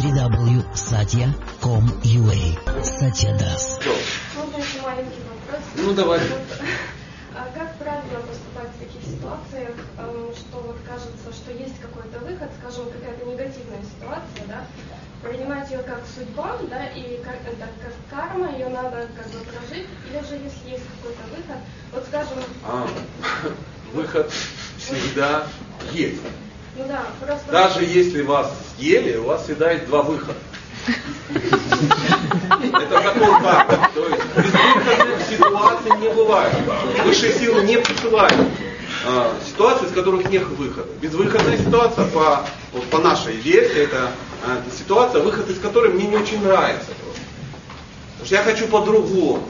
[0.00, 3.78] www.satya.com.ua Satya Das.
[4.34, 5.60] Можно еще маленький вопрос?
[5.76, 6.20] Ну, давай.
[7.36, 12.50] А как правильно поступать в таких ситуациях, эм, что вот кажется, что есть какой-то выход,
[12.58, 14.64] скажем, какая-то негативная ситуация, да,
[15.22, 19.86] принимать ее как судьба, да, и как, это, как карма, ее надо как бы прожить,
[20.08, 21.58] или же если есть какой-то выход,
[21.92, 22.88] вот скажем, А,
[23.92, 24.32] выход
[24.78, 25.46] всегда
[25.92, 26.22] есть.
[26.80, 27.52] Ну да, просто...
[27.52, 30.34] Даже если вас съели, у вас всегда есть два выхода.
[32.48, 33.88] Это закон кармы.
[33.94, 36.54] То есть безвыходных ситуаций не бывает.
[37.04, 38.48] Высшие силы не присылают
[39.06, 40.88] а, ситуации, из которых нет выхода.
[41.02, 44.12] Безвыходная ситуация по, вот по нашей версии, это
[44.46, 46.86] а, ситуация, выход из которой мне не очень нравится.
[46.86, 47.20] Просто.
[48.12, 49.46] Потому что я хочу по-другому.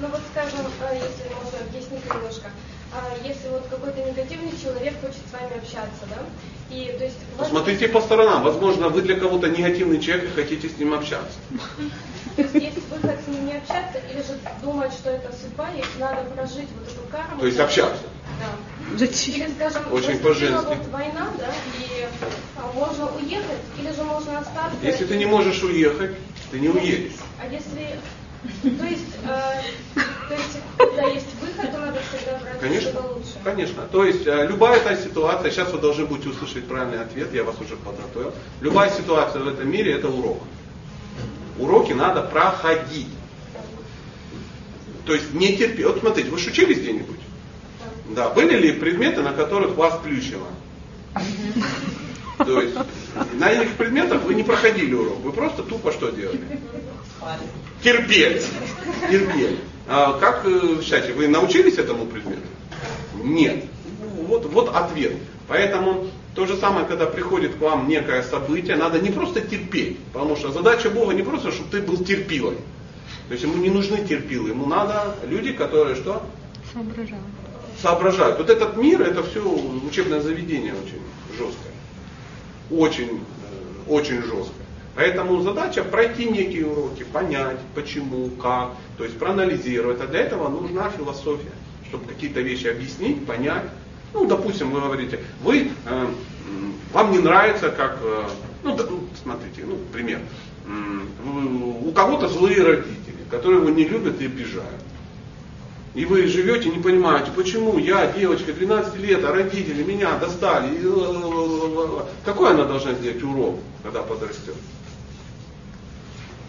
[0.00, 2.50] Ну вот скажем, э, если можно объяснить немножко,
[2.92, 6.22] а если вот какой-то негативный человек хочет с вами общаться, да,
[6.70, 7.16] и то есть...
[7.36, 8.42] вас Посмотрите по сторонам.
[8.42, 11.38] Возможно, вы для кого-то негативный человек и хотите с ним общаться.
[12.36, 15.82] То есть есть выход с ним не общаться, или же думать, что это судьба, и
[15.98, 17.40] надо прожить вот эту карму.
[17.40, 18.02] То есть общаться.
[18.38, 19.04] Да.
[19.04, 20.66] Или, скажем, Очень по-женски.
[20.66, 22.06] вот война, да, и
[22.74, 24.76] можно уехать, или же можно остаться.
[24.82, 26.16] Если ты не можешь уехать,
[26.50, 27.12] ты не уедешь.
[27.40, 27.98] А если...
[28.62, 33.17] То есть, э, то есть, когда есть выход, то надо всегда брать Конечно, лучше.
[33.50, 33.82] Конечно.
[33.90, 37.56] То есть э, любая та ситуация, сейчас вы должны будете услышать правильный ответ, я вас
[37.60, 38.32] уже подготовил.
[38.60, 40.42] Любая ситуация в этом мире это урок.
[41.58, 43.08] Уроки надо проходить.
[45.06, 45.86] То есть не терпеть.
[45.86, 47.20] Вот смотрите, вы же учились где-нибудь?
[48.10, 48.28] Да.
[48.30, 50.46] Были ли предметы, на которых вас плющило?
[52.38, 52.76] То есть
[53.34, 56.40] на этих предметах вы не проходили урок, вы просто тупо что делали?
[57.82, 58.46] Терпеть.
[59.10, 59.58] Терпеть.
[59.88, 62.42] А как э, считаете, вы научились этому предмету?
[63.22, 63.64] Нет.
[64.26, 65.12] Вот, вот ответ.
[65.48, 70.36] Поэтому то же самое, когда приходит к вам некое событие, надо не просто терпеть, потому
[70.36, 72.56] что задача Бога не просто, чтобы ты был терпилой.
[73.28, 76.22] То есть ему не нужны терпилы, ему надо люди, которые что?
[76.72, 77.22] Соображаю.
[77.80, 78.38] соображают.
[78.38, 81.00] Вот этот мир, это все учебное заведение очень
[81.36, 81.72] жесткое.
[82.70, 84.66] Очень, э, очень жесткое.
[84.94, 90.00] Поэтому задача пройти некие уроки, понять, почему, как, то есть проанализировать.
[90.00, 91.52] А для этого нужна философия,
[91.88, 93.64] чтобы какие-то вещи объяснить, понять.
[94.12, 96.06] Ну, допустим, вы говорите, вы, э,
[96.92, 98.28] вам не нравится, как, э,
[98.62, 100.20] ну, да, ну, смотрите, ну, пример.
[101.84, 104.82] У кого-то злые родители, которые его не любят и обижают.
[105.94, 110.74] И вы живете, не понимаете, почему я, девочка, 12 лет, а родители меня достали.
[110.74, 114.54] И, э, Какой она должна сделать урок, когда подрастет?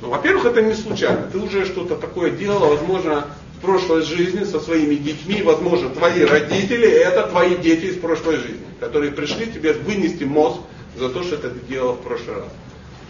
[0.00, 1.28] Ну, во-первых, это не случайно.
[1.30, 3.26] Ты уже что-то такое делала, возможно,
[3.64, 9.12] прошлой жизни со своими детьми, возможно, твои родители, это твои дети из прошлой жизни, которые
[9.12, 10.60] пришли тебе вынести мозг
[10.96, 12.48] за то, что ты делала в прошлый раз.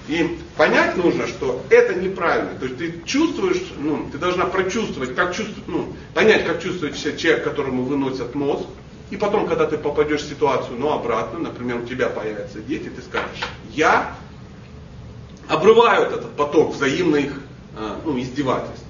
[0.06, 2.50] И понять нужно, что это неправильно.
[2.58, 7.16] То есть ты чувствуешь, ну, ты должна прочувствовать, как чувствует, ну, понять, как чувствует себя
[7.16, 8.66] человек, которому выносят мозг.
[9.10, 13.00] И потом, когда ты попадешь в ситуацию, ну, обратно, например, у тебя появятся дети, ты
[13.00, 13.40] скажешь,
[13.72, 14.16] я
[15.48, 17.32] обрываю этот поток взаимных
[17.76, 18.83] э, ну, издевательств.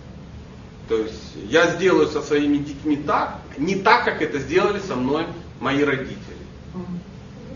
[0.89, 5.27] То есть я сделаю со своими детьми так, не так, как это сделали со мной
[5.61, 6.19] мои родители.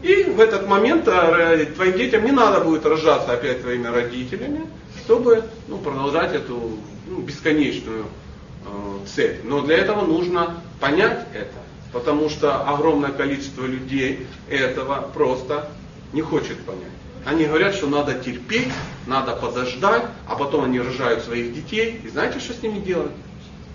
[0.02, 4.66] И в этот момент э, твоим детям не надо будет рожаться опять твоими родителями,
[5.04, 6.78] чтобы ну, продолжать эту
[7.08, 9.40] ну, бесконечную э, цель.
[9.42, 11.58] Но для этого нужно понять это,
[11.92, 15.68] потому что огромное количество людей этого просто
[16.12, 16.92] не хочет понять.
[17.28, 18.72] Они говорят, что надо терпеть,
[19.06, 22.00] надо подождать, а потом они рожают своих детей.
[22.02, 23.12] И знаете, что с ними делать?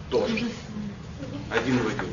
[0.09, 0.47] Тоже.
[1.51, 2.09] Один в один.